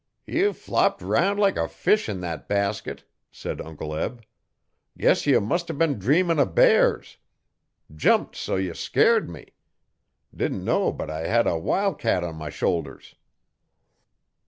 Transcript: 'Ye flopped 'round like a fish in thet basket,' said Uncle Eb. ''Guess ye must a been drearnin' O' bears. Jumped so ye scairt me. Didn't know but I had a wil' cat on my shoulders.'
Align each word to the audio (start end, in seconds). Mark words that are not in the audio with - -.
'Ye 0.25 0.51
flopped 0.51 1.03
'round 1.03 1.39
like 1.39 1.57
a 1.57 1.67
fish 1.67 2.09
in 2.09 2.21
thet 2.21 2.47
basket,' 2.47 3.03
said 3.29 3.61
Uncle 3.61 3.95
Eb. 3.95 4.23
''Guess 4.97 5.27
ye 5.27 5.37
must 5.37 5.69
a 5.69 5.75
been 5.75 5.99
drearnin' 5.99 6.39
O' 6.39 6.45
bears. 6.47 7.17
Jumped 7.93 8.35
so 8.35 8.55
ye 8.55 8.73
scairt 8.73 9.29
me. 9.29 9.49
Didn't 10.35 10.65
know 10.65 10.91
but 10.91 11.11
I 11.11 11.27
had 11.27 11.45
a 11.45 11.55
wil' 11.55 11.93
cat 11.93 12.23
on 12.23 12.35
my 12.35 12.49
shoulders.' 12.49 13.13